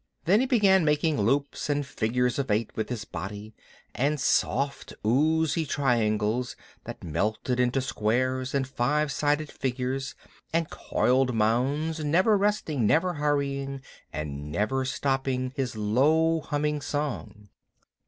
Then 0.25 0.39
he 0.39 0.47
began 0.47 0.83
making 0.83 1.21
loops 1.21 1.69
and 1.69 1.85
figures 1.85 2.39
of 2.39 2.49
eight 2.49 2.71
with 2.75 2.89
his 2.89 3.05
body, 3.05 3.53
and 3.93 4.19
soft, 4.19 4.95
oozy 5.05 5.63
triangles 5.63 6.55
that 6.85 7.03
melted 7.03 7.59
into 7.59 7.81
squares 7.81 8.55
and 8.55 8.67
five 8.67 9.11
sided 9.11 9.51
figures, 9.51 10.15
and 10.51 10.71
coiled 10.71 11.35
mounds, 11.35 12.03
never 12.03 12.35
resting, 12.35 12.87
never 12.87 13.13
hurrying, 13.13 13.83
and 14.11 14.51
never 14.51 14.85
stopping 14.85 15.53
his 15.55 15.75
low 15.75 16.39
humming 16.41 16.81
song. 16.81 17.49